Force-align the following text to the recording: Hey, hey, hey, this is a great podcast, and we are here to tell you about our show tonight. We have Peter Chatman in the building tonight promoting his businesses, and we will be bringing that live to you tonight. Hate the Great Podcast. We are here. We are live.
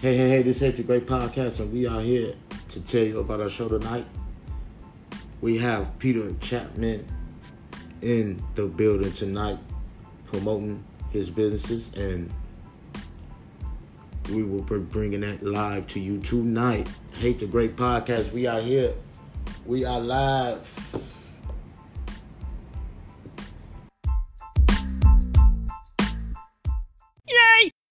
Hey, 0.00 0.16
hey, 0.16 0.28
hey, 0.28 0.42
this 0.42 0.62
is 0.62 0.78
a 0.78 0.82
great 0.84 1.06
podcast, 1.06 1.58
and 1.58 1.72
we 1.72 1.84
are 1.84 2.00
here 2.00 2.32
to 2.68 2.80
tell 2.82 3.02
you 3.02 3.18
about 3.18 3.40
our 3.40 3.48
show 3.48 3.66
tonight. 3.66 4.06
We 5.40 5.58
have 5.58 5.98
Peter 5.98 6.20
Chatman 6.34 7.04
in 8.00 8.40
the 8.54 8.66
building 8.66 9.10
tonight 9.10 9.58
promoting 10.26 10.84
his 11.10 11.30
businesses, 11.30 11.92
and 11.96 12.30
we 14.30 14.44
will 14.44 14.62
be 14.62 14.78
bringing 14.78 15.22
that 15.22 15.42
live 15.42 15.88
to 15.88 15.98
you 15.98 16.20
tonight. 16.20 16.88
Hate 17.14 17.40
the 17.40 17.46
Great 17.46 17.74
Podcast. 17.74 18.32
We 18.32 18.46
are 18.46 18.60
here. 18.60 18.94
We 19.66 19.84
are 19.84 19.98
live. 19.98 21.07